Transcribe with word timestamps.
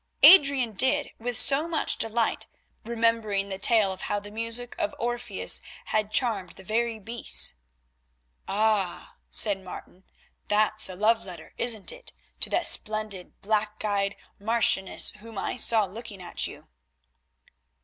Adrian 0.23 0.71
did 0.73 1.11
so 1.35 1.61
with 1.61 1.69
much 1.69 1.97
delight, 1.99 2.47
remembering 2.85 3.49
the 3.49 3.59
tale 3.59 3.93
of 3.93 4.01
how 4.01 4.19
the 4.19 4.31
music 4.31 4.73
of 4.79 4.95
Orpheus 4.97 5.61
had 5.85 6.11
charmed 6.11 6.53
the 6.53 6.63
very 6.63 6.97
beasts. 6.97 7.53
"Ah!" 8.47 9.15
said 9.29 9.59
Martin, 9.59 10.03
"that's 10.47 10.89
a 10.89 10.95
love 10.95 11.23
letter, 11.23 11.53
isn't 11.59 11.91
it, 11.91 12.13
to 12.39 12.49
that 12.49 12.65
splendid, 12.65 13.39
black 13.41 13.85
eyed 13.85 14.15
marchioness, 14.39 15.11
whom 15.19 15.37
I 15.37 15.55
saw 15.55 15.85
looking 15.85 16.19
at 16.19 16.47
you?" 16.47 16.67